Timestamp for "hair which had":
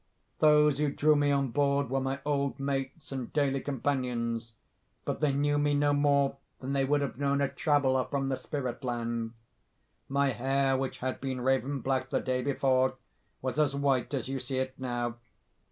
10.31-11.21